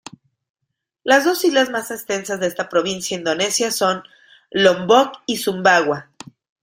Las 1.03 1.25
dos 1.25 1.45
islas 1.45 1.69
más 1.69 1.91
extensas 1.91 2.39
de 2.39 2.47
esta 2.47 2.69
provincia 2.69 3.15
indonesia 3.15 3.69
son 3.69 4.01
Lombok 4.49 5.17
y 5.27 5.37
Sumbawa. 5.37 6.09